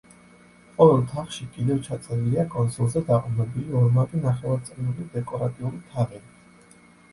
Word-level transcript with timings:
ყოველ 0.77 1.03
თაღში 1.11 1.45
კიდევ 1.57 1.83
ჩაწერილია 1.87 2.47
კონსოლზე 2.55 3.05
დაყრდნობილი 3.11 3.77
ორმაგი 3.83 4.25
ნახევარწრიული 4.25 5.09
დეკორატიული 5.15 5.85
თაღედი. 5.95 6.85